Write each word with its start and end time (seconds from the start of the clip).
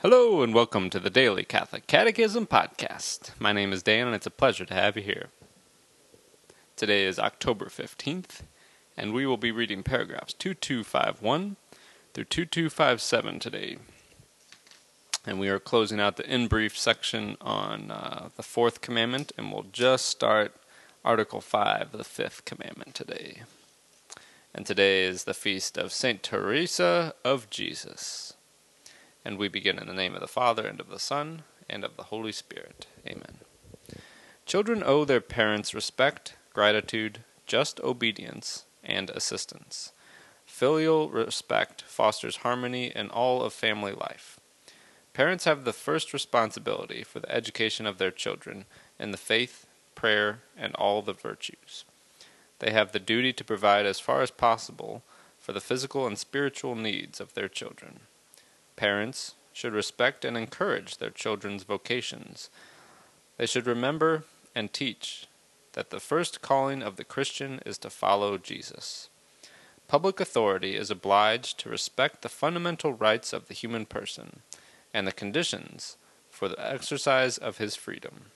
Hello, 0.00 0.42
and 0.42 0.52
welcome 0.52 0.90
to 0.90 1.00
the 1.00 1.08
Daily 1.08 1.42
Catholic 1.42 1.86
Catechism 1.86 2.46
Podcast. 2.46 3.30
My 3.38 3.54
name 3.54 3.72
is 3.72 3.82
Dan, 3.82 4.06
and 4.06 4.14
it's 4.14 4.26
a 4.26 4.30
pleasure 4.30 4.66
to 4.66 4.74
have 4.74 4.94
you 4.98 5.02
here. 5.02 5.28
Today 6.76 7.06
is 7.06 7.18
October 7.18 7.64
15th, 7.66 8.42
and 8.94 9.14
we 9.14 9.24
will 9.24 9.38
be 9.38 9.50
reading 9.50 9.82
paragraphs 9.82 10.34
2251 10.34 11.56
through 12.12 12.24
2257 12.24 13.38
today. 13.38 13.78
And 15.26 15.40
we 15.40 15.48
are 15.48 15.58
closing 15.58 15.98
out 15.98 16.18
the 16.18 16.30
in 16.30 16.46
brief 16.46 16.76
section 16.76 17.38
on 17.40 17.90
uh, 17.90 18.28
the 18.36 18.42
fourth 18.42 18.82
commandment, 18.82 19.32
and 19.38 19.50
we'll 19.50 19.66
just 19.72 20.04
start 20.04 20.54
Article 21.06 21.40
5, 21.40 21.92
the 21.92 22.04
fifth 22.04 22.44
commandment 22.44 22.94
today. 22.94 23.44
And 24.54 24.66
today 24.66 25.04
is 25.04 25.24
the 25.24 25.32
feast 25.32 25.78
of 25.78 25.90
Saint 25.90 26.22
Teresa 26.22 27.14
of 27.24 27.48
Jesus. 27.48 28.35
And 29.26 29.38
we 29.38 29.48
begin 29.48 29.76
in 29.76 29.88
the 29.88 29.92
name 29.92 30.14
of 30.14 30.20
the 30.20 30.28
Father, 30.28 30.64
and 30.68 30.78
of 30.78 30.88
the 30.88 31.00
Son, 31.00 31.42
and 31.68 31.82
of 31.82 31.96
the 31.96 32.04
Holy 32.04 32.30
Spirit. 32.30 32.86
Amen. 33.04 33.38
Children 34.46 34.84
owe 34.86 35.04
their 35.04 35.20
parents 35.20 35.74
respect, 35.74 36.36
gratitude, 36.54 37.24
just 37.44 37.80
obedience, 37.80 38.66
and 38.84 39.10
assistance. 39.10 39.90
Filial 40.44 41.10
respect 41.10 41.82
fosters 41.82 42.36
harmony 42.36 42.92
in 42.94 43.10
all 43.10 43.42
of 43.42 43.52
family 43.52 43.90
life. 43.90 44.38
Parents 45.12 45.44
have 45.44 45.64
the 45.64 45.72
first 45.72 46.12
responsibility 46.12 47.02
for 47.02 47.18
the 47.18 47.34
education 47.34 47.84
of 47.84 47.98
their 47.98 48.12
children 48.12 48.64
in 48.96 49.10
the 49.10 49.18
faith, 49.18 49.66
prayer, 49.96 50.38
and 50.56 50.72
all 50.76 51.02
the 51.02 51.12
virtues. 51.12 51.84
They 52.60 52.70
have 52.70 52.92
the 52.92 53.00
duty 53.00 53.32
to 53.32 53.42
provide 53.42 53.86
as 53.86 53.98
far 53.98 54.22
as 54.22 54.30
possible 54.30 55.02
for 55.36 55.52
the 55.52 55.60
physical 55.60 56.06
and 56.06 56.16
spiritual 56.16 56.76
needs 56.76 57.20
of 57.20 57.34
their 57.34 57.48
children. 57.48 58.02
Parents 58.76 59.34
should 59.52 59.72
respect 59.72 60.24
and 60.24 60.36
encourage 60.36 60.98
their 60.98 61.10
children's 61.10 61.64
vocations. 61.64 62.50
They 63.38 63.46
should 63.46 63.66
remember 63.66 64.24
and 64.54 64.72
teach 64.72 65.26
that 65.72 65.90
the 65.90 66.00
first 66.00 66.40
calling 66.42 66.82
of 66.82 66.96
the 66.96 67.04
Christian 67.04 67.60
is 67.66 67.78
to 67.78 67.90
follow 67.90 68.38
Jesus. 68.38 69.08
Public 69.88 70.20
authority 70.20 70.74
is 70.74 70.90
obliged 70.90 71.58
to 71.60 71.68
respect 71.68 72.22
the 72.22 72.28
fundamental 72.28 72.92
rights 72.92 73.32
of 73.32 73.46
the 73.46 73.54
human 73.54 73.86
person 73.86 74.40
and 74.92 75.06
the 75.06 75.12
conditions 75.12 75.96
for 76.30 76.48
the 76.48 76.72
exercise 76.72 77.38
of 77.38 77.58
his 77.58 77.76
freedom. 77.76 78.26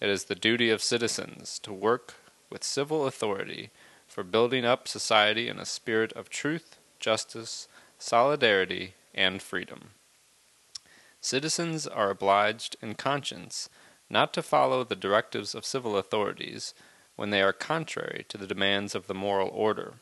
It 0.00 0.10
is 0.10 0.24
the 0.24 0.34
duty 0.34 0.70
of 0.70 0.82
citizens 0.82 1.58
to 1.60 1.72
work 1.72 2.14
with 2.50 2.62
civil 2.62 3.06
authority 3.06 3.70
for 4.06 4.22
building 4.22 4.64
up 4.64 4.86
society 4.86 5.48
in 5.48 5.58
a 5.58 5.64
spirit 5.64 6.12
of 6.12 6.28
truth, 6.28 6.76
justice, 7.00 7.68
solidarity, 7.98 8.94
and 9.16 9.42
freedom. 9.42 9.90
Citizens 11.20 11.86
are 11.86 12.10
obliged 12.10 12.76
in 12.80 12.94
conscience 12.94 13.68
not 14.08 14.32
to 14.34 14.42
follow 14.42 14.84
the 14.84 14.94
directives 14.94 15.54
of 15.54 15.64
civil 15.64 15.96
authorities 15.96 16.74
when 17.16 17.30
they 17.30 17.42
are 17.42 17.52
contrary 17.52 18.24
to 18.28 18.38
the 18.38 18.46
demands 18.46 18.94
of 18.94 19.06
the 19.06 19.14
moral 19.14 19.48
order. 19.48 19.94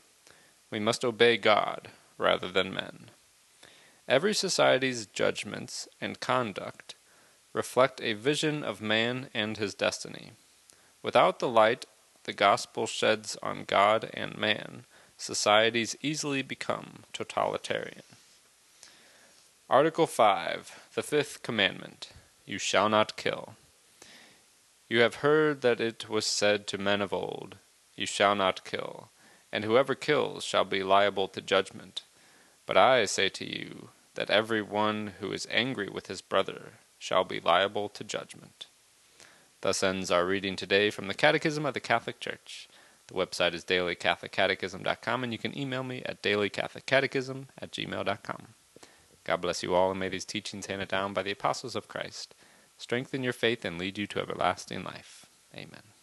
We 0.71 0.81
must 0.81 1.05
obey 1.05 1.37
God 1.37 1.89
rather 2.19 2.51
than 2.51 2.75
men. 2.75 3.11
Every 4.07 4.35
society's 4.35 5.07
judgments 5.07 5.89
and 6.01 6.21
conduct 6.21 6.95
reflect 7.55 8.03
a 8.03 8.13
vision 8.13 8.63
of 8.63 8.83
man 8.83 9.31
and 9.33 9.57
his 9.57 9.75
destiny. 9.75 10.33
Without 11.03 11.39
the 11.39 11.49
light 11.49 11.87
the 12.25 12.33
gospel 12.33 12.87
sheds 12.87 13.37
on 13.43 13.65
God 13.65 14.11
and 14.13 14.37
man, 14.37 14.85
societies 15.17 15.97
easily 16.03 16.43
become 16.43 17.05
totalitarian. 17.13 18.03
Article 19.75 20.07
5, 20.07 20.91
the 20.95 21.03
fifth 21.03 21.43
commandment 21.43 22.11
You 22.47 22.59
shall 22.59 22.89
not 22.89 23.17
kill. 23.17 23.57
You 24.89 25.01
have 25.01 25.17
heard 25.17 25.63
that 25.63 25.81
it 25.81 26.09
was 26.09 26.27
said 26.27 26.69
to 26.69 26.79
men 26.79 27.03
of 27.03 27.13
old, 27.13 27.57
You 27.97 28.07
shall 28.07 28.37
not 28.37 28.65
kill, 28.65 29.09
and 29.51 29.65
whoever 29.65 29.97
kills 29.97 30.45
shall 30.45 30.65
be 30.65 30.85
liable 30.85 31.27
to 31.27 31.41
judgment. 31.41 32.03
But 32.67 32.77
I 32.77 33.05
say 33.07 33.29
to 33.31 33.45
you 33.45 33.89
that 34.15 34.31
every 34.31 34.63
one 34.63 35.15
who 35.19 35.33
is 35.33 35.49
angry 35.51 35.89
with 35.89 36.07
his 36.07 36.23
brother 36.23 36.75
shall 36.97 37.25
be 37.25 37.41
liable 37.41 37.89
to 37.89 38.05
judgment. 38.05 38.67
Thus 39.61 39.83
ends 39.83 40.09
our 40.09 40.25
reading 40.25 40.55
today 40.55 40.91
from 40.91 41.09
the 41.09 41.15
Catechism 41.15 41.67
of 41.67 41.75
the 41.75 41.81
Catholic 41.81 42.21
Church. 42.21 42.69
The 43.09 43.15
website 43.15 43.55
is 43.55 43.65
dailycatholiccatechism.com, 43.65 45.25
and 45.25 45.33
you 45.33 45.39
can 45.39 45.59
email 45.59 45.83
me 45.83 46.05
at 46.07 46.23
dailycatholiccatechism 46.23 47.47
at 47.59 47.73
gmail.com. 47.73 48.55
God 49.25 49.41
bless 49.41 49.63
you 49.63 49.75
all, 49.75 49.91
and 49.91 49.99
may 49.99 50.09
these 50.09 50.25
teachings 50.25 50.67
handed 50.67 50.89
down 50.89 51.13
by 51.13 51.23
the 51.23 51.33
apostles 51.33 51.75
of 51.75 51.89
Christ 51.89 52.35
strengthen 52.77 53.23
your 53.23 53.33
faith 53.33 53.65
and 53.65 53.79
lead 53.79 53.99
you 53.99 54.07
to 54.09 54.21
everlasting 54.21 54.85
life. 54.85 55.27
Amen. 55.55 55.94